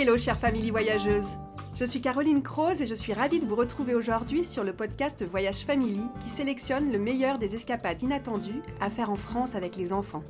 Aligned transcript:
Hello 0.00 0.16
chère 0.16 0.38
famille 0.38 0.70
voyageuse 0.70 1.38
Je 1.74 1.84
suis 1.84 2.00
Caroline 2.00 2.40
Croze 2.40 2.80
et 2.80 2.86
je 2.86 2.94
suis 2.94 3.12
ravie 3.12 3.40
de 3.40 3.46
vous 3.46 3.56
retrouver 3.56 3.96
aujourd'hui 3.96 4.44
sur 4.44 4.62
le 4.62 4.72
podcast 4.72 5.24
Voyage 5.24 5.64
Family 5.64 6.02
qui 6.22 6.30
sélectionne 6.30 6.92
le 6.92 7.00
meilleur 7.00 7.36
des 7.38 7.56
escapades 7.56 8.00
inattendues 8.00 8.62
à 8.80 8.90
faire 8.90 9.10
en 9.10 9.16
France 9.16 9.56
avec 9.56 9.74
les 9.74 9.92
enfants. 9.92 10.22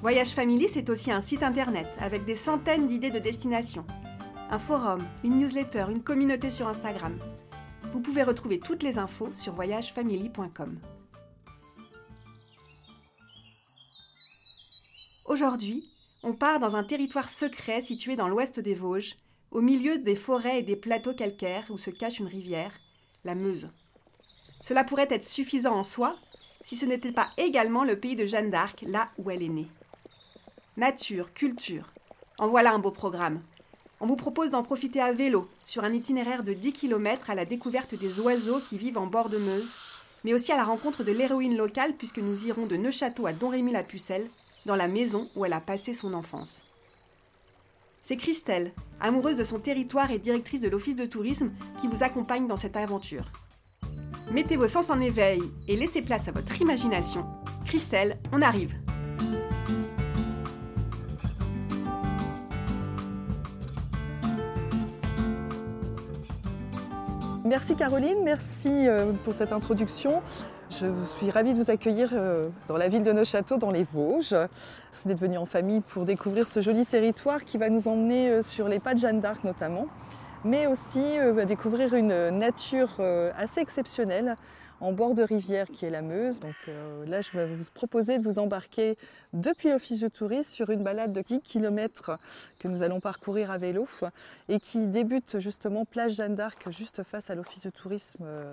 Voyage 0.00 0.30
Family, 0.30 0.68
c'est 0.70 0.88
aussi 0.88 1.12
un 1.12 1.20
site 1.20 1.42
internet 1.42 1.86
avec 2.00 2.24
des 2.24 2.34
centaines 2.34 2.86
d'idées 2.86 3.10
de 3.10 3.18
destinations, 3.18 3.84
un 4.50 4.58
forum, 4.58 5.04
une 5.22 5.36
newsletter, 5.36 5.84
une 5.90 6.02
communauté 6.02 6.48
sur 6.48 6.66
Instagram. 6.66 7.18
Vous 7.92 8.00
pouvez 8.00 8.22
retrouver 8.22 8.58
toutes 8.58 8.82
les 8.82 8.98
infos 8.98 9.34
sur 9.34 9.52
voyagefamily.com. 9.52 10.78
Aujourd'hui, 15.26 15.93
on 16.24 16.32
part 16.32 16.58
dans 16.58 16.74
un 16.74 16.84
territoire 16.84 17.28
secret 17.28 17.82
situé 17.82 18.16
dans 18.16 18.28
l'ouest 18.28 18.58
des 18.58 18.74
Vosges, 18.74 19.16
au 19.50 19.60
milieu 19.60 19.98
des 19.98 20.16
forêts 20.16 20.60
et 20.60 20.62
des 20.62 20.74
plateaux 20.74 21.12
calcaires 21.12 21.66
où 21.68 21.76
se 21.76 21.90
cache 21.90 22.18
une 22.18 22.26
rivière, 22.26 22.72
la 23.24 23.34
Meuse. 23.34 23.68
Cela 24.62 24.84
pourrait 24.84 25.08
être 25.10 25.22
suffisant 25.22 25.74
en 25.74 25.84
soi 25.84 26.16
si 26.62 26.76
ce 26.76 26.86
n'était 26.86 27.12
pas 27.12 27.28
également 27.36 27.84
le 27.84 28.00
pays 28.00 28.16
de 28.16 28.24
Jeanne 28.24 28.50
d'Arc, 28.50 28.86
là 28.88 29.10
où 29.18 29.30
elle 29.30 29.42
est 29.42 29.50
née. 29.50 29.68
Nature, 30.78 31.34
culture. 31.34 31.90
En 32.38 32.48
voilà 32.48 32.72
un 32.72 32.78
beau 32.78 32.90
programme. 32.90 33.42
On 34.00 34.06
vous 34.06 34.16
propose 34.16 34.50
d'en 34.50 34.62
profiter 34.62 35.02
à 35.02 35.12
vélo, 35.12 35.46
sur 35.66 35.84
un 35.84 35.92
itinéraire 35.92 36.42
de 36.42 36.54
10 36.54 36.72
km 36.72 37.28
à 37.28 37.34
la 37.34 37.44
découverte 37.44 37.94
des 37.94 38.18
oiseaux 38.18 38.60
qui 38.60 38.78
vivent 38.78 38.98
en 38.98 39.06
bord 39.06 39.28
de 39.28 39.36
Meuse, 39.36 39.74
mais 40.24 40.32
aussi 40.32 40.52
à 40.52 40.56
la 40.56 40.64
rencontre 40.64 41.04
de 41.04 41.12
l'héroïne 41.12 41.58
locale 41.58 41.92
puisque 41.92 42.18
nous 42.18 42.46
irons 42.46 42.64
de 42.64 42.76
Neuchâteau 42.76 43.26
à 43.26 43.34
Don-Rémy-la-Pucelle, 43.34 44.30
dans 44.66 44.76
la 44.76 44.88
maison 44.88 45.28
où 45.36 45.44
elle 45.44 45.52
a 45.52 45.60
passé 45.60 45.94
son 45.94 46.14
enfance. 46.14 46.62
C'est 48.02 48.16
Christelle, 48.16 48.72
amoureuse 49.00 49.38
de 49.38 49.44
son 49.44 49.58
territoire 49.58 50.10
et 50.10 50.18
directrice 50.18 50.60
de 50.60 50.68
l'office 50.68 50.96
de 50.96 51.06
tourisme, 51.06 51.52
qui 51.80 51.88
vous 51.88 52.02
accompagne 52.02 52.46
dans 52.46 52.56
cette 52.56 52.76
aventure. 52.76 53.30
Mettez 54.30 54.56
vos 54.56 54.68
sens 54.68 54.90
en 54.90 55.00
éveil 55.00 55.42
et 55.68 55.76
laissez 55.76 56.02
place 56.02 56.28
à 56.28 56.32
votre 56.32 56.60
imagination. 56.60 57.26
Christelle, 57.64 58.18
on 58.32 58.42
arrive 58.42 58.74
Merci 67.46 67.76
Caroline, 67.76 68.24
merci 68.24 68.88
euh, 68.88 69.12
pour 69.22 69.34
cette 69.34 69.52
introduction. 69.52 70.22
Je 70.70 70.86
suis 71.04 71.30
ravie 71.30 71.52
de 71.52 71.58
vous 71.58 71.70
accueillir 71.70 72.08
euh, 72.14 72.48
dans 72.68 72.78
la 72.78 72.88
ville 72.88 73.02
de 73.02 73.12
Neuchâteau, 73.12 73.58
dans 73.58 73.70
les 73.70 73.84
Vosges. 73.84 74.34
C'est 74.90 75.08
d'être 75.08 75.20
venu 75.20 75.36
en 75.36 75.44
famille 75.44 75.82
pour 75.82 76.06
découvrir 76.06 76.46
ce 76.46 76.62
joli 76.62 76.86
territoire 76.86 77.44
qui 77.44 77.58
va 77.58 77.68
nous 77.68 77.86
emmener 77.86 78.30
euh, 78.30 78.40
sur 78.40 78.66
les 78.66 78.78
pas 78.78 78.94
de 78.94 78.98
Jeanne 78.98 79.20
d'Arc 79.20 79.44
notamment, 79.44 79.88
mais 80.42 80.66
aussi 80.66 81.18
découvrir 81.46 81.92
une 81.92 82.30
nature 82.30 83.00
assez 83.36 83.60
exceptionnelle 83.60 84.36
en 84.80 84.92
bord 84.92 85.14
de 85.14 85.22
rivière 85.22 85.66
qui 85.68 85.86
est 85.86 85.90
la 85.90 86.02
Meuse. 86.02 86.40
Donc 86.40 86.54
euh, 86.68 87.06
là, 87.06 87.20
je 87.20 87.30
vais 87.32 87.46
vous 87.46 87.62
proposer 87.72 88.18
de 88.18 88.24
vous 88.24 88.38
embarquer 88.38 88.96
depuis 89.32 89.70
l'Office 89.70 90.00
de 90.00 90.08
tourisme 90.08 90.50
sur 90.50 90.70
une 90.70 90.82
balade 90.82 91.12
de 91.12 91.20
10 91.20 91.40
km 91.40 92.18
que 92.58 92.68
nous 92.68 92.82
allons 92.82 93.00
parcourir 93.00 93.50
à 93.50 93.58
vélo 93.58 93.86
et 94.48 94.60
qui 94.60 94.86
débute 94.86 95.38
justement 95.38 95.84
plage 95.84 96.14
Jeanne 96.14 96.34
d'Arc 96.34 96.70
juste 96.70 97.02
face 97.02 97.30
à 97.30 97.34
l'Office 97.34 97.64
de 97.64 97.70
tourisme. 97.70 98.24
Euh, 98.26 98.52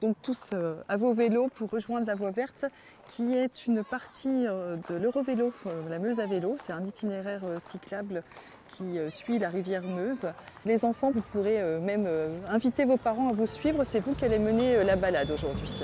donc 0.00 0.16
tous 0.22 0.50
euh, 0.52 0.76
à 0.88 0.96
vos 0.96 1.12
vélos 1.12 1.48
pour 1.48 1.70
rejoindre 1.70 2.06
la 2.06 2.14
voie 2.14 2.30
verte 2.30 2.64
qui 3.08 3.34
est 3.34 3.66
une 3.66 3.82
partie 3.82 4.44
de 4.44 4.94
l'Eurovélo, 4.94 5.50
la 5.88 5.98
Meuse 5.98 6.20
à 6.20 6.26
vélo. 6.26 6.56
C'est 6.58 6.74
un 6.74 6.84
itinéraire 6.84 7.40
cyclable 7.58 8.22
qui 8.68 8.98
euh, 8.98 9.10
suit 9.10 9.38
la 9.38 9.48
rivière 9.48 9.82
Meuse. 9.82 10.26
Les 10.64 10.84
enfants, 10.84 11.10
vous 11.10 11.20
pourrez 11.20 11.60
euh, 11.60 11.80
même 11.80 12.04
euh, 12.06 12.28
inviter 12.48 12.84
vos 12.84 12.96
parents 12.96 13.30
à 13.30 13.32
vous 13.32 13.46
suivre. 13.46 13.84
C'est 13.84 14.00
vous 14.00 14.14
qui 14.14 14.24
allez 14.24 14.38
mener 14.38 14.84
la 14.84 14.96
balade 14.96 15.30
aujourd'hui. 15.30 15.82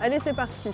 Allez, 0.00 0.18
c'est 0.18 0.34
parti. 0.34 0.70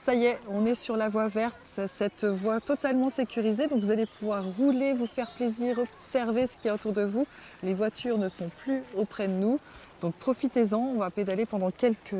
Ça 0.00 0.14
y 0.14 0.24
est, 0.24 0.40
on 0.48 0.64
est 0.64 0.74
sur 0.74 0.96
la 0.96 1.10
voie 1.10 1.28
verte, 1.28 1.58
cette 1.86 2.24
voie 2.24 2.58
totalement 2.58 3.10
sécurisée, 3.10 3.66
donc 3.66 3.82
vous 3.82 3.90
allez 3.90 4.06
pouvoir 4.06 4.42
rouler, 4.56 4.94
vous 4.94 5.06
faire 5.06 5.30
plaisir, 5.34 5.78
observer 5.78 6.46
ce 6.46 6.56
qu'il 6.56 6.66
y 6.66 6.68
a 6.70 6.74
autour 6.74 6.94
de 6.94 7.02
vous. 7.02 7.26
Les 7.62 7.74
voitures 7.74 8.16
ne 8.16 8.30
sont 8.30 8.48
plus 8.48 8.82
auprès 8.96 9.28
de 9.28 9.34
nous, 9.34 9.60
donc 10.00 10.14
profitez-en, 10.14 10.78
on 10.78 10.98
va 10.98 11.10
pédaler 11.10 11.44
pendant 11.44 11.70
quelques 11.70 12.16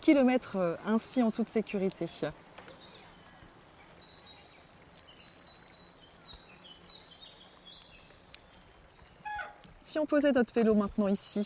kilomètres 0.00 0.58
euh, 0.58 0.76
ainsi 0.86 1.20
en 1.20 1.32
toute 1.32 1.48
sécurité. 1.48 2.06
Si 9.82 9.98
on 9.98 10.06
posait 10.06 10.30
notre 10.30 10.54
vélo 10.54 10.76
maintenant 10.76 11.08
ici, 11.08 11.44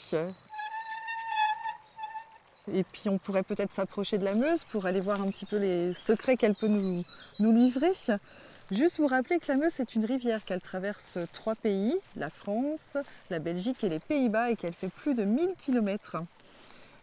et 2.73 2.85
puis 2.85 3.09
on 3.09 3.19
pourrait 3.19 3.43
peut-être 3.43 3.73
s'approcher 3.73 4.19
de 4.19 4.25
la 4.25 4.35
Meuse 4.35 4.65
pour 4.65 4.87
aller 4.87 5.01
voir 5.01 5.23
un 5.23 5.31
petit 5.31 5.47
peu 5.47 5.57
les 5.57 5.95
secrets 5.95 6.37
qu'elle 6.37 6.55
peut 6.55 6.69
nous, 6.69 7.05
livrer. 7.41 7.93
Juste 8.71 8.99
vous 8.99 9.07
rappeler 9.07 9.39
que 9.39 9.49
la 9.49 9.57
Meuse 9.57 9.81
est 9.81 9.95
une 9.95 10.05
rivière 10.05 10.45
qu'elle 10.45 10.61
traverse 10.61 11.19
trois 11.33 11.55
pays, 11.55 11.97
la 12.17 12.31
France, 12.31 12.97
la 13.31 13.39
Belgique 13.39 13.83
et 13.85 13.89
les 13.89 13.99
Pays-Bas, 13.99 14.51
et 14.51 14.57
qu'elle 14.57 14.73
fait 14.73 14.89
plus 14.89 15.15
de 15.15 15.25
1000 15.25 15.55
km. 15.59 16.23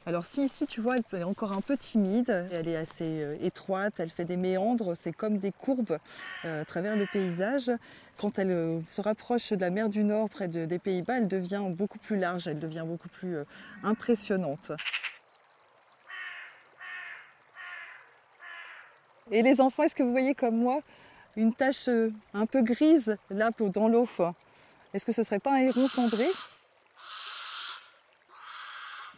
Alors 0.06 0.26
si 0.26 0.46
ici 0.46 0.66
tu 0.66 0.82
vois, 0.82 0.96
elle 0.98 1.20
est 1.20 1.24
encore 1.24 1.52
un 1.52 1.62
peu 1.62 1.78
timide, 1.78 2.48
elle 2.52 2.68
est 2.68 2.78
assez 2.78 3.22
euh, 3.22 3.38
étroite, 3.42 4.00
elle 4.00 4.10
fait 4.10 4.26
des 4.26 4.38
méandres, 4.38 4.96
c'est 4.96 5.12
comme 5.12 5.38
des 5.38 5.52
courbes 5.52 5.98
euh, 6.46 6.62
à 6.62 6.66
travers 6.66 6.96
le 6.96 7.06
paysage. 7.06 7.70
Quand 8.18 8.40
elle 8.40 8.50
euh, 8.50 8.80
se 8.88 9.02
rapproche 9.02 9.52
de 9.52 9.60
la 9.60 9.70
mer 9.70 9.90
du 9.90 10.04
Nord, 10.04 10.30
près 10.30 10.48
des 10.48 10.80
Pays-Bas, 10.80 11.18
elle 11.18 11.28
devient 11.28 11.62
beaucoup 11.70 12.00
plus 12.00 12.18
large, 12.18 12.48
elle 12.48 12.60
devient 12.60 12.86
beaucoup 12.88 13.10
plus 13.10 13.38
impressionnante. 13.84 14.72
Et 19.32 19.44
les 19.44 19.62
enfants, 19.62 19.84
est-ce 19.84 19.96
que 19.96 20.04
vous 20.04 20.12
voyez 20.12 20.34
comme 20.34 20.58
moi 20.58 20.82
une 21.36 21.54
tache 21.54 21.88
euh, 21.88 22.12
un 22.34 22.48
peu 22.48 22.64
grise 22.64 23.16
là 23.30 23.52
dans 23.60 23.88
l'eau 23.88 24.08
Est-ce 24.94 25.06
que 25.06 25.12
ce 25.12 25.22
ne 25.22 25.26
serait 25.26 25.40
pas 25.40 25.54
un 25.54 25.60
héron 25.60 25.88
cendré? 25.88 26.28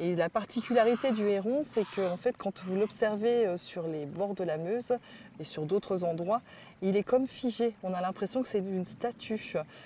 Et 0.02 0.16
la 0.16 0.30
particularité 0.30 1.12
du 1.12 1.24
héron, 1.28 1.62
c'est 1.62 1.86
que 1.96 2.02
fait, 2.18 2.36
quand 2.36 2.60
vous 2.64 2.76
l'observez 2.76 3.46
euh, 3.46 3.56
sur 3.56 3.88
les 3.88 4.06
bords 4.06 4.34
de 4.34 4.44
la 4.44 4.58
Meuse 4.58 4.98
et 5.40 5.46
sur 5.46 5.66
d'autres 5.66 6.04
endroits, 6.04 6.42
il 6.82 6.98
est 6.98 7.04
comme 7.04 7.28
figé. 7.28 7.74
On 7.82 7.94
a 7.94 8.02
l'impression 8.02 8.42
que 8.42 8.50
c'est 8.50 8.60
une 8.60 8.86
statue. 8.86 9.40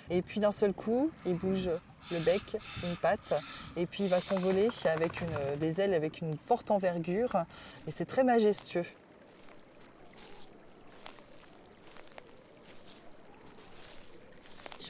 Et 0.09 0.23
puis 0.23 0.39
d'un 0.39 0.53
seul 0.53 0.73
coup, 0.73 1.11
il 1.27 1.35
bouge 1.35 1.69
le 2.11 2.19
bec, 2.19 2.57
une 2.83 2.95
patte, 2.95 3.33
et 3.75 3.85
puis 3.85 4.05
il 4.05 4.09
va 4.09 4.21
s'envoler 4.21 4.69
avec 4.85 5.21
une, 5.21 5.59
des 5.59 5.81
ailes 5.81 5.93
avec 5.93 6.21
une 6.21 6.37
forte 6.37 6.71
envergure. 6.71 7.45
Et 7.87 7.91
c'est 7.91 8.05
très 8.05 8.23
majestueux. 8.23 8.85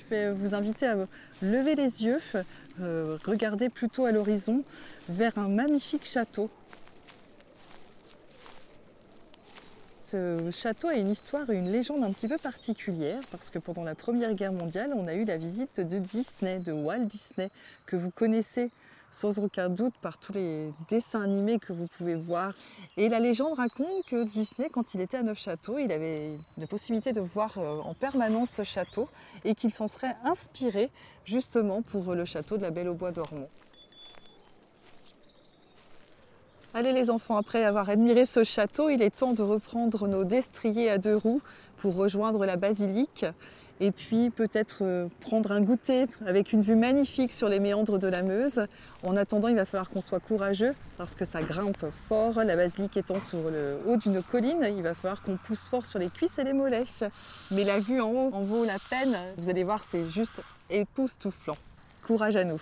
Vais 0.10 0.32
vous 0.32 0.54
inviter 0.54 0.88
à 0.88 0.96
lever 1.42 1.76
les 1.76 2.04
yeux, 2.04 2.20
euh, 2.82 3.18
regarder 3.26 3.70
plutôt 3.70 4.06
à 4.06 4.12
l'horizon 4.12 4.64
vers 5.10 5.38
un 5.38 5.48
magnifique 5.48 6.06
château. 6.06 6.50
Ce 10.02 10.52
château 10.52 10.88
a 10.88 10.94
une 10.94 11.10
histoire 11.10 11.50
et 11.50 11.58
une 11.58 11.72
légende 11.72 12.04
un 12.04 12.12
petit 12.12 12.28
peu 12.28 12.38
particulière 12.38 13.20
parce 13.32 13.50
que 13.50 13.58
pendant 13.58 13.84
la 13.84 13.96
Première 13.96 14.36
Guerre 14.36 14.54
mondiale, 14.54 14.94
on 14.96 15.08
a 15.08 15.16
eu 15.16 15.26
la 15.26 15.38
visite 15.38 15.82
de 15.82 15.98
Disney, 15.98 16.60
de 16.60 16.72
Walt 16.72 17.06
Disney, 17.06 17.50
que 17.88 17.96
vous 17.96 18.12
connaissez 18.12 18.70
sans 19.12 19.40
aucun 19.40 19.70
doute 19.70 19.94
par 20.02 20.18
tous 20.18 20.34
les 20.34 20.74
dessins 20.90 21.22
animés 21.22 21.60
que 21.60 21.74
vous 21.74 21.88
pouvez 21.88 22.16
voir. 22.16 22.54
Et 22.98 23.10
la 23.10 23.20
légende 23.20 23.54
raconte 23.54 24.06
que 24.08 24.24
Disney, 24.24 24.70
quand 24.70 24.94
il 24.94 25.02
était 25.02 25.18
à 25.18 25.24
Neufchâteau, 25.24 25.78
il 25.78 25.92
avait 25.92 26.38
la 26.58 26.68
possibilité 26.68 27.14
de 27.14 27.22
voir 27.22 27.58
euh, 27.58 27.80
en 27.82 27.94
permanence 27.94 28.52
ce 28.52 28.64
château 28.64 29.08
et 29.44 29.56
qu'il 29.56 29.74
s'en 29.74 29.88
serait 29.88 30.16
inspiré 30.24 30.90
justement 31.24 31.82
pour 31.82 32.14
le 32.14 32.26
château 32.26 32.58
de 32.58 32.62
la 32.62 32.72
Belle 32.72 32.90
au 32.90 32.94
Bois 32.94 33.12
dormant. 33.12 33.50
Allez 36.78 36.92
les 36.92 37.10
enfants, 37.10 37.38
après 37.38 37.64
avoir 37.64 37.90
admiré 37.90 38.26
ce 38.26 38.44
château, 38.44 38.90
il 38.90 39.02
est 39.02 39.16
temps 39.16 39.32
de 39.32 39.42
reprendre 39.42 40.10
nos 40.10 40.26
destriers 40.26 40.90
à 40.90 40.98
deux 40.98 41.16
roues 41.16 41.42
pour 41.78 41.96
rejoindre 41.96 42.46
la 42.46 42.58
basilique. 42.58 43.26
Et 43.80 43.92
puis 43.92 44.30
peut-être 44.30 44.80
euh, 44.82 45.08
prendre 45.22 45.52
un 45.52 45.62
goûter 45.62 46.06
avec 46.26 46.54
une 46.54 46.62
vue 46.62 46.76
magnifique 46.76 47.32
sur 47.32 47.50
les 47.50 47.60
méandres 47.60 48.00
de 48.00 48.08
la 48.08 48.24
Meuse. 48.24 48.66
En 49.04 49.18
attendant, 49.18 49.48
il 49.48 49.56
va 49.56 49.66
falloir 49.66 49.90
qu'on 49.90 50.02
soit 50.02 50.20
courageux 50.20 50.74
parce 50.98 51.16
que 51.16 51.26
ça 51.26 51.42
grimpe 51.42 51.86
fort. 51.94 52.44
La 52.44 52.56
basilique 52.56 52.98
étant 52.98 53.20
sur 53.20 53.50
le 53.50 53.78
haut 53.88 53.98
d'une 53.98 54.22
colline, 54.24 54.66
il 54.76 54.84
va 54.84 54.94
falloir 54.94 55.22
qu'on 55.22 55.38
pousse 55.38 55.68
fort 55.68 55.86
sur 55.86 56.00
les 56.00 56.10
cuisses 56.10 56.40
et 56.40 56.44
les 56.44 56.54
mollets. 56.54 56.84
Mais 57.52 57.64
la 57.64 57.80
vue 57.80 58.02
en 58.02 58.12
haut 58.12 58.30
en 58.34 58.44
vaut 58.44 58.66
la 58.66 58.78
peine. 58.90 59.18
Vous 59.38 59.50
allez 59.50 59.64
voir, 59.64 59.84
c'est 59.84 60.10
juste 60.10 60.42
époustouflant. 60.70 61.58
Courage 62.06 62.36
à 62.36 62.44
nous. 62.44 62.60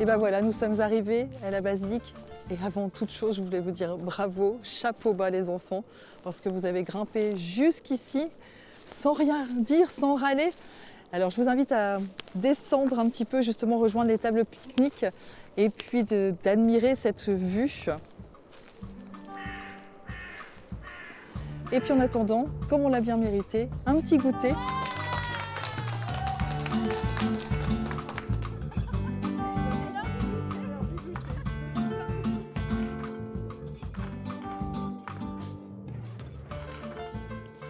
Et 0.00 0.04
ben 0.06 0.16
voilà, 0.16 0.42
nous 0.42 0.50
sommes 0.50 0.80
arrivés 0.80 1.28
à 1.46 1.50
la 1.50 1.60
basilique. 1.60 2.14
Et 2.50 2.56
avant 2.64 2.88
toute 2.88 3.10
chose, 3.10 3.36
je 3.36 3.42
voulais 3.42 3.60
vous 3.60 3.70
dire 3.70 3.96
bravo, 3.96 4.58
chapeau 4.62 5.12
bas 5.12 5.30
les 5.30 5.48
enfants, 5.48 5.84
parce 6.24 6.40
que 6.40 6.48
vous 6.48 6.66
avez 6.66 6.82
grimpé 6.82 7.38
jusqu'ici 7.38 8.26
sans 8.86 9.12
rien 9.12 9.46
dire, 9.56 9.90
sans 9.90 10.16
râler. 10.16 10.52
Alors 11.12 11.30
je 11.30 11.40
vous 11.40 11.48
invite 11.48 11.70
à 11.70 11.98
descendre 12.34 12.98
un 12.98 13.08
petit 13.08 13.24
peu, 13.24 13.40
justement 13.40 13.78
rejoindre 13.78 14.08
les 14.08 14.18
tables 14.18 14.44
pique-nique 14.44 15.06
et 15.56 15.70
puis 15.70 16.04
d'admirer 16.04 16.96
cette 16.96 17.28
vue. 17.28 17.86
Et 21.72 21.80
puis 21.80 21.92
en 21.92 22.00
attendant, 22.00 22.46
comme 22.68 22.82
on 22.82 22.88
l'a 22.88 23.00
bien 23.00 23.16
mérité, 23.16 23.68
un 23.86 24.00
petit 24.00 24.18
goûter 24.18 24.52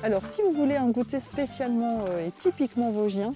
Alors 0.05 0.27
si 0.27 0.43
vous 0.43 0.53
voulez 0.53 0.77
un 0.77 0.91
goûter 0.91 1.19
spécialement 1.19 2.05
euh, 2.09 2.27
et 2.27 2.31
typiquement 2.31 2.91
vosgien, 2.91 3.33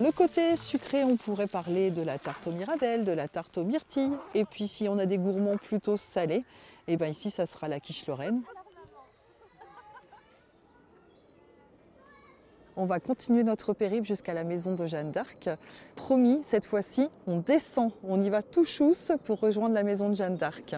le 0.00 0.12
côté 0.12 0.54
sucré, 0.54 1.02
on 1.02 1.16
pourrait 1.16 1.48
parler 1.48 1.90
de 1.90 2.00
la 2.00 2.16
tarte 2.16 2.46
aux 2.46 2.52
mirabelles, 2.52 3.04
de 3.04 3.10
la 3.10 3.26
tarte 3.26 3.58
aux 3.58 3.64
myrtilles. 3.64 4.12
Et 4.32 4.44
puis 4.44 4.68
si 4.68 4.88
on 4.88 5.00
a 5.00 5.06
des 5.06 5.18
gourmands 5.18 5.56
plutôt 5.56 5.96
salés, 5.96 6.44
et 6.86 6.92
eh 6.92 6.96
bien 6.96 7.08
ici 7.08 7.28
ça 7.28 7.44
sera 7.44 7.66
la 7.66 7.80
quiche 7.80 8.06
lorraine. 8.06 8.40
On 12.76 12.86
va 12.86 13.00
continuer 13.00 13.42
notre 13.42 13.72
périple 13.72 14.06
jusqu'à 14.06 14.32
la 14.32 14.44
maison 14.44 14.74
de 14.76 14.86
Jeanne 14.86 15.10
d'Arc. 15.10 15.50
Promis, 15.96 16.38
cette 16.44 16.66
fois-ci, 16.66 17.08
on 17.26 17.38
descend, 17.38 17.90
on 18.04 18.22
y 18.22 18.30
va 18.30 18.42
tout 18.44 18.64
chousse 18.64 19.10
pour 19.24 19.40
rejoindre 19.40 19.74
la 19.74 19.82
maison 19.82 20.08
de 20.08 20.14
Jeanne 20.14 20.36
d'Arc. 20.36 20.76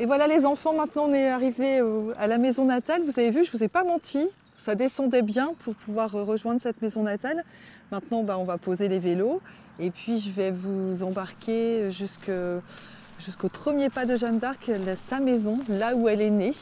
Et 0.00 0.06
voilà 0.06 0.26
les 0.26 0.44
enfants, 0.44 0.74
maintenant 0.74 1.04
on 1.08 1.14
est 1.14 1.28
arrivé 1.28 1.80
à 2.18 2.26
la 2.26 2.36
maison 2.36 2.64
natale. 2.64 3.02
Vous 3.04 3.18
avez 3.20 3.30
vu, 3.30 3.44
je 3.44 3.52
ne 3.52 3.56
vous 3.56 3.62
ai 3.62 3.68
pas 3.68 3.84
menti, 3.84 4.26
ça 4.56 4.74
descendait 4.74 5.22
bien 5.22 5.54
pour 5.60 5.76
pouvoir 5.76 6.10
rejoindre 6.10 6.60
cette 6.60 6.82
maison 6.82 7.04
natale. 7.04 7.44
Maintenant, 7.92 8.24
bah, 8.24 8.36
on 8.38 8.44
va 8.44 8.58
poser 8.58 8.88
les 8.88 8.98
vélos 8.98 9.40
et 9.78 9.92
puis 9.92 10.18
je 10.18 10.30
vais 10.30 10.50
vous 10.50 11.04
embarquer 11.04 11.90
jusqu'au 11.90 13.48
premier 13.48 13.88
pas 13.88 14.04
de 14.04 14.16
Jeanne 14.16 14.40
d'Arc, 14.40 14.68
sa 14.96 15.20
maison, 15.20 15.60
là 15.68 15.94
où 15.94 16.08
elle 16.08 16.22
est 16.22 16.30
née. 16.30 16.52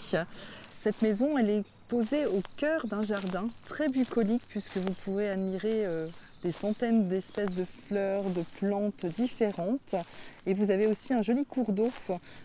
Cette 0.68 1.00
maison, 1.00 1.38
elle 1.38 1.48
est 1.48 1.64
posée 1.88 2.26
au 2.26 2.42
cœur 2.58 2.86
d'un 2.86 3.02
jardin 3.02 3.44
très 3.64 3.88
bucolique 3.88 4.42
puisque 4.48 4.76
vous 4.76 4.92
pourrez 5.04 5.30
admirer 5.30 5.86
euh, 5.86 6.06
des 6.42 6.52
centaines 6.52 7.08
d'espèces 7.08 7.50
de 7.50 7.64
fleurs, 7.64 8.24
de 8.24 8.42
plantes 8.58 9.06
différentes. 9.06 9.94
Et 10.46 10.54
vous 10.54 10.70
avez 10.70 10.86
aussi 10.86 11.12
un 11.12 11.22
joli 11.22 11.46
cours 11.46 11.72
d'eau 11.72 11.90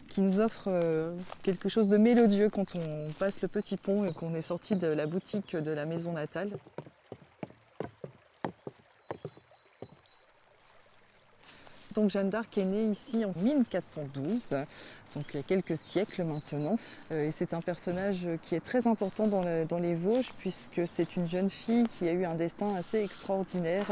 qui 0.08 0.22
nous 0.22 0.40
offre 0.40 0.66
euh, 0.68 1.16
quelque 1.42 1.70
chose 1.70 1.88
de 1.88 1.98
mélodieux 1.98 2.50
quand 2.50 2.76
on 2.76 3.12
passe 3.20 3.42
le 3.42 3.48
petit 3.48 3.78
pont 3.78 4.06
et 4.06 4.14
qu'on 4.14 4.34
est 4.34 4.42
sorti 4.42 4.76
de 4.76 4.88
la 4.88 5.08
boutique 5.08 5.56
de 5.56 5.72
la 5.72 5.86
maison 5.86 6.14
natale. 6.14 6.50
Donc 11.98 12.12
Jeanne 12.12 12.30
d'Arc 12.30 12.56
est 12.60 12.64
née 12.64 12.92
ici 12.92 13.26
en 13.26 13.34
1412 13.42 14.56
donc 15.16 15.26
il 15.34 15.38
y 15.38 15.40
a 15.40 15.44
quelques 15.44 15.78
siècles 15.78 16.24
maintenant. 16.26 16.78
Euh, 17.12 17.26
et 17.26 17.32
c'est 17.32 17.56
un 17.56 17.62
personnage 17.62 18.28
qui 18.44 18.54
est 18.54 18.60
très 18.60 18.86
important 18.86 19.26
dans, 19.26 19.80
les 19.80 19.96
Vosges 19.96 20.32
puisque 20.38 20.86
c'est 20.86 21.16
une 21.16 21.26
jeune 21.26 21.50
fille 21.50 21.88
qui 21.88 22.08
a 22.08 22.12
eu 22.12 22.24
un 22.24 22.36
destin 22.36 22.76
assez 22.76 23.04
extraordinaire. 23.04 23.88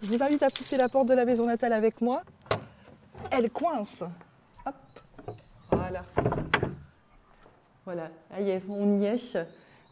Je 0.00 0.08
vous 0.08 0.22
invite 0.22 0.42
à 0.42 0.48
pousser 0.48 0.78
la 0.78 0.88
porte 0.88 1.08
de 1.08 1.14
la 1.14 1.26
maison 1.26 1.44
natale 1.44 1.74
avec 1.74 2.00
moi. 2.00 2.22
Elle 3.30 3.50
coince. 3.50 4.02
Hop. 4.64 4.74
Voilà. 5.72 6.06
Voilà. 7.84 8.10
on 8.70 8.98
y 8.98 9.04
est. 9.04 9.36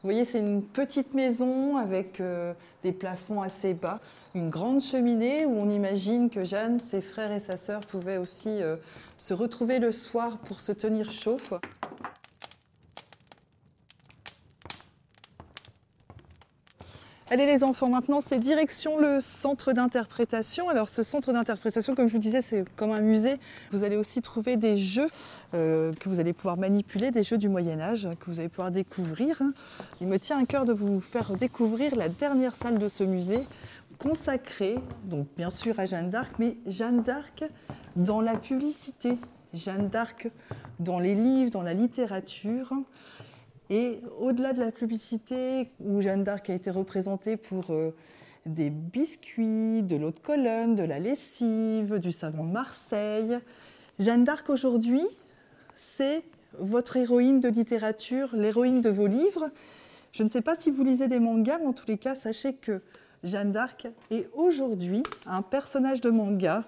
Vous 0.09 0.15
voyez, 0.15 0.25
c'est 0.25 0.39
une 0.39 0.63
petite 0.63 1.13
maison 1.13 1.77
avec 1.77 2.19
euh, 2.21 2.55
des 2.83 2.93
plafonds 2.93 3.43
assez 3.43 3.75
bas, 3.75 4.01
une 4.35 4.49
grande 4.49 4.81
cheminée 4.81 5.45
où 5.45 5.51
on 5.51 5.69
imagine 5.69 6.31
que 6.31 6.47
Jeanne, 6.47 6.81
ses 6.81 7.03
frères 7.03 7.31
et 7.31 7.41
sa 7.41 7.59
sœur 7.59 7.81
pouvaient 7.81 8.17
aussi 8.17 8.63
euh, 8.63 8.77
se 9.19 9.35
retrouver 9.35 9.79
le 9.79 9.93
soir 9.93 10.39
pour 10.39 10.63
se 10.63 10.73
tenir 10.73 11.11
chauffe. 11.11 11.53
Allez 17.31 17.45
les 17.45 17.63
enfants, 17.63 17.91
maintenant 17.91 18.23
c'est 18.23 18.39
direction 18.39 18.99
le 18.99 19.21
centre 19.21 19.75
d'interprétation. 19.75 20.71
Alors 20.71 20.89
ce 20.89 21.03
centre 21.03 21.31
d'interprétation, 21.31 21.95
comme 21.95 22.09
je 22.09 22.15
vous 22.15 22.19
disais, 22.19 22.41
c'est 22.41 22.65
comme 22.75 22.91
un 22.91 23.03
musée. 23.03 23.37
Vous 23.71 23.85
allez 23.85 23.97
aussi 23.97 24.23
trouver 24.23 24.57
des 24.57 24.79
jeux 24.79 25.09
euh, 25.53 25.93
que 25.93 26.09
vous 26.09 26.21
allez 26.21 26.33
pouvoir 26.33 26.57
manipuler, 26.57 27.11
des 27.11 27.23
jeux 27.23 27.37
du 27.37 27.51
Moyen 27.51 27.81
Âge 27.81 28.09
que 28.19 28.31
vous 28.31 28.41
allez 28.41 28.49
pouvoir 28.49 28.71
découvrir. 28.71 29.43
Il 30.01 30.07
me 30.07 30.19
tient 30.19 30.43
à 30.43 30.47
cœur 30.47 30.65
de 30.65 30.73
vous 30.73 31.03
faire 31.03 31.37
découvrir 31.37 31.97
la 31.97 32.09
dernière 32.09 32.55
salle 32.55 32.79
de 32.79 32.89
ce 32.89 33.05
musée 33.05 33.47
consacrée, 33.99 34.79
donc 35.05 35.27
bien 35.37 35.51
sûr 35.51 35.79
à 35.79 35.85
Jeanne 35.85 36.09
d'Arc, 36.09 36.33
mais 36.39 36.57
Jeanne 36.67 37.03
d'Arc 37.03 37.45
dans 37.97 38.23
la 38.23 38.37
publicité, 38.37 39.19
Jeanne 39.53 39.89
d'Arc 39.89 40.31
dans 40.81 40.99
les 40.99 41.15
livres, 41.15 41.51
dans 41.51 41.63
la 41.63 41.75
littérature. 41.75 42.73
Et 43.71 44.01
au-delà 44.19 44.53
de 44.53 44.61
la 44.61 44.73
publicité, 44.73 45.71
où 45.81 46.01
Jeanne 46.01 46.25
d'Arc 46.25 46.49
a 46.49 46.55
été 46.55 46.71
représentée 46.71 47.37
pour 47.37 47.71
euh, 47.71 47.95
des 48.47 48.71
biscuits, 48.71 49.83
de 49.83 49.97
l'eau 49.97 50.11
de 50.11 50.19
colonne, 50.19 50.75
de 50.75 50.83
la 50.83 50.99
lessive, 50.99 51.99
du 51.99 52.11
savon 52.11 52.45
de 52.45 52.53
Marseille, 52.53 53.39
Jeanne 53.99 54.25
d'Arc 54.25 54.49
aujourd'hui, 54.49 55.03
c'est 55.77 56.23
votre 56.59 56.97
héroïne 56.97 57.41
de 57.41 57.49
littérature, 57.49 58.35
l'héroïne 58.35 58.81
de 58.81 58.91
vos 58.91 59.07
livres. 59.07 59.51
Je 60.13 60.23
ne 60.23 60.31
sais 60.31 60.41
pas 60.41 60.57
si 60.57 60.71
vous 60.71 60.83
lisez 60.83 61.09
des 61.09 61.21
mangas, 61.21 61.59
mais 61.59 61.67
en 61.67 61.73
tous 61.73 61.87
les 61.89 61.99
cas, 61.99 62.15
sachez 62.15 62.55
que 62.55 62.81
Jeanne 63.23 63.53
d'Arc 63.53 63.87
est 64.11 64.31
aujourd'hui 64.35 65.03
un 65.27 65.43
personnage 65.43 66.01
de 66.01 66.11
manga. 66.11 66.65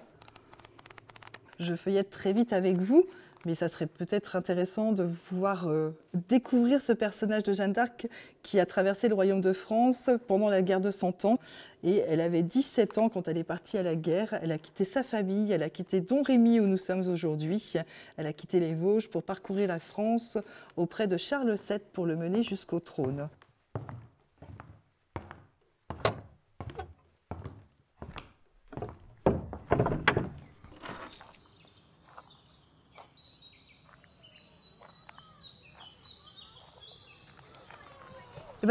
Je 1.59 1.73
feuillette 1.73 2.09
très 2.09 2.33
vite 2.33 2.53
avec 2.53 2.77
vous 2.77 3.05
mais 3.45 3.55
ça 3.55 3.67
serait 3.67 3.87
peut-être 3.87 4.35
intéressant 4.35 4.91
de 4.91 5.05
pouvoir 5.05 5.67
euh, 5.67 5.91
découvrir 6.29 6.81
ce 6.81 6.93
personnage 6.93 7.43
de 7.43 7.53
Jeanne 7.53 7.73
d'Arc 7.73 8.07
qui 8.43 8.59
a 8.59 8.65
traversé 8.65 9.07
le 9.07 9.15
royaume 9.15 9.41
de 9.41 9.53
France 9.53 10.09
pendant 10.27 10.49
la 10.49 10.61
guerre 10.61 10.81
de 10.81 10.91
Cent 10.91 11.25
Ans. 11.25 11.39
Et 11.83 11.97
elle 11.97 12.21
avait 12.21 12.43
17 12.43 12.97
ans 12.99 13.09
quand 13.09 13.27
elle 13.27 13.37
est 13.37 13.43
partie 13.43 13.77
à 13.77 13.83
la 13.83 13.95
guerre. 13.95 14.39
Elle 14.43 14.51
a 14.51 14.57
quitté 14.57 14.85
sa 14.85 15.03
famille, 15.03 15.51
elle 15.51 15.63
a 15.63 15.69
quitté 15.69 16.01
Don 16.01 16.21
Rémy 16.21 16.59
où 16.59 16.67
nous 16.67 16.77
sommes 16.77 17.07
aujourd'hui. 17.09 17.73
Elle 18.17 18.27
a 18.27 18.33
quitté 18.33 18.59
les 18.59 18.75
Vosges 18.75 19.09
pour 19.09 19.23
parcourir 19.23 19.67
la 19.67 19.79
France 19.79 20.37
auprès 20.77 21.07
de 21.07 21.17
Charles 21.17 21.55
VII 21.55 21.79
pour 21.93 22.05
le 22.05 22.15
mener 22.15 22.43
jusqu'au 22.43 22.79
trône. 22.79 23.29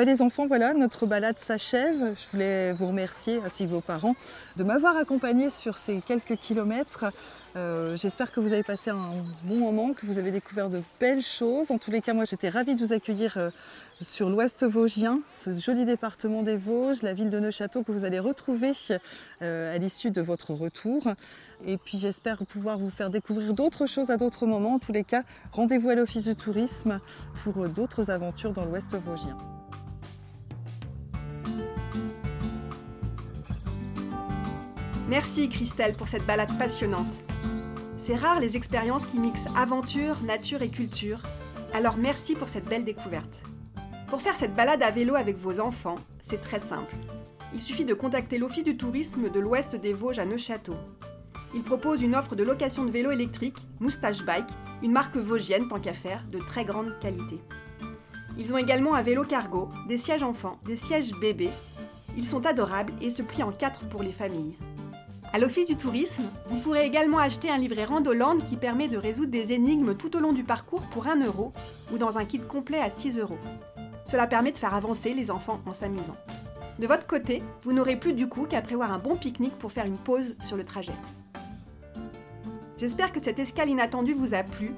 Bah, 0.01 0.07
les 0.07 0.23
enfants, 0.23 0.47
voilà, 0.47 0.73
notre 0.73 1.05
balade 1.05 1.39
s'achève. 1.39 2.15
Je 2.17 2.31
voulais 2.33 2.73
vous 2.73 2.87
remercier, 2.87 3.39
ainsi 3.45 3.67
que 3.67 3.69
vos 3.69 3.83
parents, 3.83 4.17
de 4.57 4.65
m'avoir 4.65 4.97
accompagné 4.97 5.51
sur 5.51 5.77
ces 5.77 6.01
quelques 6.01 6.37
kilomètres. 6.37 7.05
Euh, 7.55 7.99
j'espère 7.99 8.33
que 8.33 8.41
vous 8.41 8.55
avez 8.55 8.63
passé 8.63 8.89
un 8.89 9.11
bon 9.45 9.57
moment, 9.57 9.93
que 9.93 10.07
vous 10.07 10.17
avez 10.17 10.31
découvert 10.31 10.71
de 10.71 10.81
belles 11.01 11.21
choses. 11.21 11.71
En 11.71 11.77
tous 11.77 11.91
les 11.91 12.01
cas, 12.01 12.15
moi 12.15 12.25
j'étais 12.25 12.49
ravie 12.49 12.75
de 12.77 12.83
vous 12.83 12.95
accueillir 12.95 13.37
euh, 13.37 13.51
sur 14.01 14.31
l'ouest 14.31 14.65
vosgien, 14.65 15.21
ce 15.35 15.53
joli 15.53 15.85
département 15.85 16.43
des 16.43 16.57
Vosges, 16.57 17.03
la 17.03 17.13
ville 17.13 17.29
de 17.29 17.39
Neuchâteau 17.39 17.83
que 17.83 17.93
vous 17.93 18.05
allez 18.05 18.21
retrouver 18.21 18.73
euh, 19.43 19.75
à 19.75 19.77
l'issue 19.77 20.11
de 20.11 20.23
votre 20.23 20.55
retour. 20.55 21.09
Et 21.67 21.77
puis 21.77 21.99
j'espère 21.99 22.47
pouvoir 22.47 22.79
vous 22.79 22.89
faire 22.89 23.11
découvrir 23.11 23.53
d'autres 23.53 23.85
choses 23.85 24.09
à 24.09 24.17
d'autres 24.17 24.47
moments. 24.47 24.77
En 24.77 24.79
tous 24.79 24.93
les 24.93 25.05
cas, 25.05 25.25
rendez-vous 25.53 25.91
à 25.91 25.95
l'Office 25.95 26.25
du 26.25 26.37
tourisme 26.37 27.01
pour 27.45 27.69
d'autres 27.69 28.11
aventures 28.11 28.55
dans 28.55 28.65
l'ouest 28.65 28.95
vosgien. 28.95 29.37
Merci 35.11 35.49
Christelle 35.49 35.95
pour 35.95 36.07
cette 36.07 36.25
balade 36.25 36.57
passionnante. 36.57 37.13
C'est 37.99 38.15
rare 38.15 38.39
les 38.39 38.57
expériences 38.57 39.07
qui 39.07 39.19
mixent 39.19 39.49
aventure, 39.57 40.23
nature 40.23 40.63
et 40.63 40.71
culture, 40.71 41.21
alors 41.75 41.97
merci 41.97 42.37
pour 42.37 42.49
cette 42.49 42.67
belle 42.67 42.85
découverte. 42.85 43.43
Pour 44.07 44.23
faire 44.23 44.37
cette 44.37 44.55
balade 44.55 44.85
à 44.85 44.93
vélo 44.93 45.17
avec 45.17 45.37
vos 45.37 45.59
enfants, 45.59 45.97
c'est 46.21 46.41
très 46.41 46.61
simple. 46.61 46.95
Il 47.53 47.61
suffit 47.61 47.85
de 47.85 47.93
contacter 47.93 48.39
l'Office 48.39 48.63
du 48.63 48.77
tourisme 48.77 49.31
de 49.31 49.41
l'Ouest 49.41 49.75
des 49.75 49.93
Vosges 49.93 50.21
à 50.21 50.25
Neuchâteau. 50.25 50.77
Il 51.57 51.65
propose 51.65 52.03
une 52.03 52.15
offre 52.15 52.37
de 52.37 52.45
location 52.45 52.85
de 52.85 52.93
vélo 52.93 53.11
électrique, 53.11 53.67
Moustache 53.81 54.25
Bike, 54.25 54.53
une 54.81 54.93
marque 54.93 55.17
vosgienne 55.17 55.67
tant 55.67 55.81
qu'à 55.81 55.93
faire, 55.93 56.25
de 56.31 56.39
très 56.39 56.65
grande 56.65 56.97
qualité. 57.01 57.41
Ils 58.39 58.55
ont 58.55 58.59
également 58.59 58.95
un 58.95 59.03
vélo 59.03 59.25
cargo, 59.25 59.71
des 59.89 59.99
sièges 59.99 60.23
enfants, 60.23 60.61
des 60.65 60.77
sièges 60.77 61.11
bébés. 61.21 61.51
Ils 62.17 62.29
sont 62.29 62.47
adorables 62.47 62.93
et 63.01 63.11
se 63.11 63.23
plient 63.23 63.43
en 63.43 63.51
quatre 63.51 63.89
pour 63.89 64.05
les 64.05 64.13
familles. 64.13 64.57
À 65.33 65.39
l'Office 65.39 65.69
du 65.69 65.77
tourisme, 65.77 66.25
vous 66.49 66.59
pourrez 66.59 66.85
également 66.85 67.19
acheter 67.19 67.49
un 67.51 67.59
livret 67.59 67.85
Randoland 67.85 68.39
qui 68.39 68.57
permet 68.57 68.89
de 68.89 68.97
résoudre 68.97 69.31
des 69.31 69.53
énigmes 69.53 69.95
tout 69.95 70.17
au 70.17 70.21
long 70.21 70.33
du 70.33 70.43
parcours 70.43 70.83
pour 70.91 71.07
1 71.07 71.25
euro 71.25 71.53
ou 71.93 71.99
dans 71.99 72.19
un 72.19 72.25
kit 72.25 72.41
complet 72.41 72.81
à 72.81 72.91
6 72.91 73.17
euros. 73.19 73.39
Cela 74.07 74.27
permet 74.27 74.51
de 74.51 74.59
faire 74.59 74.75
avancer 74.75 75.15
les 75.15 75.31
enfants 75.31 75.61
en 75.67 75.73
s'amusant. 75.73 76.17
De 76.81 76.87
votre 76.89 77.07
côté, 77.07 77.45
vous 77.63 77.73
n'aurez 77.73 77.95
plus 77.95 78.13
du 78.13 78.29
coup 78.29 78.47
qu'à 78.47 78.61
prévoir 78.61 78.93
un 78.93 78.99
bon 78.99 79.15
pique-nique 79.15 79.57
pour 79.57 79.71
faire 79.71 79.87
une 79.87 79.99
pause 79.99 80.35
sur 80.41 80.57
le 80.57 80.65
trajet. 80.65 80.95
J'espère 82.77 83.13
que 83.13 83.23
cette 83.23 83.39
escale 83.39 83.71
inattendue 83.71 84.15
vous 84.15 84.35
a 84.35 84.43
plu. 84.43 84.71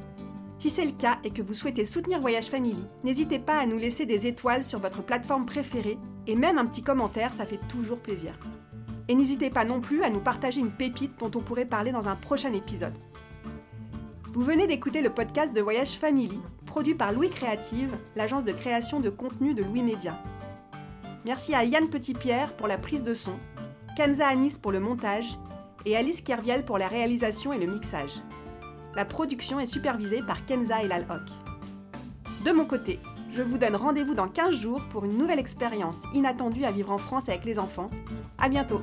Si 0.58 0.68
c'est 0.68 0.84
le 0.84 0.92
cas 0.92 1.16
et 1.24 1.30
que 1.30 1.40
vous 1.40 1.54
souhaitez 1.54 1.86
soutenir 1.86 2.20
Voyage 2.20 2.50
Family, 2.50 2.84
n'hésitez 3.04 3.38
pas 3.38 3.58
à 3.58 3.64
nous 3.64 3.78
laisser 3.78 4.04
des 4.04 4.26
étoiles 4.26 4.64
sur 4.64 4.80
votre 4.80 5.02
plateforme 5.02 5.46
préférée 5.46 5.96
et 6.26 6.36
même 6.36 6.58
un 6.58 6.66
petit 6.66 6.82
commentaire, 6.82 7.32
ça 7.32 7.46
fait 7.46 7.60
toujours 7.68 8.00
plaisir. 8.00 8.38
Et 9.08 9.14
n'hésitez 9.14 9.50
pas 9.50 9.64
non 9.64 9.80
plus 9.80 10.02
à 10.02 10.10
nous 10.10 10.20
partager 10.20 10.60
une 10.60 10.70
pépite 10.70 11.18
dont 11.18 11.30
on 11.34 11.42
pourrait 11.42 11.66
parler 11.66 11.92
dans 11.92 12.08
un 12.08 12.16
prochain 12.16 12.52
épisode. 12.52 12.94
Vous 14.32 14.42
venez 14.42 14.66
d'écouter 14.66 15.02
le 15.02 15.10
podcast 15.10 15.52
de 15.54 15.60
Voyage 15.60 15.98
Family, 15.98 16.40
produit 16.66 16.94
par 16.94 17.12
Louis 17.12 17.28
Créative, 17.28 17.94
l'agence 18.16 18.44
de 18.44 18.52
création 18.52 19.00
de 19.00 19.10
contenu 19.10 19.52
de 19.52 19.62
Louis 19.62 19.82
Média. 19.82 20.18
Merci 21.24 21.54
à 21.54 21.64
Yann 21.64 21.88
Petitpierre 21.90 22.56
pour 22.56 22.66
la 22.66 22.78
prise 22.78 23.02
de 23.02 23.14
son, 23.14 23.34
Kenza 23.96 24.26
Anis 24.26 24.58
pour 24.58 24.72
le 24.72 24.80
montage 24.80 25.38
et 25.84 25.96
Alice 25.96 26.22
Kerviel 26.22 26.64
pour 26.64 26.78
la 26.78 26.88
réalisation 26.88 27.52
et 27.52 27.58
le 27.58 27.70
mixage. 27.70 28.22
La 28.94 29.04
production 29.04 29.60
est 29.60 29.66
supervisée 29.66 30.22
par 30.22 30.46
Kenza 30.46 30.82
et 30.82 30.86
Hock. 30.86 31.28
De 32.44 32.52
mon 32.52 32.64
côté, 32.64 32.98
je 33.34 33.42
vous 33.42 33.58
donne 33.58 33.76
rendez-vous 33.76 34.14
dans 34.14 34.28
15 34.28 34.54
jours 34.54 34.82
pour 34.90 35.04
une 35.04 35.16
nouvelle 35.16 35.38
expérience 35.38 36.02
inattendue 36.14 36.64
à 36.64 36.70
vivre 36.70 36.92
en 36.92 36.98
France 36.98 37.28
avec 37.28 37.44
les 37.44 37.58
enfants. 37.58 37.90
À 38.38 38.48
bientôt! 38.48 38.82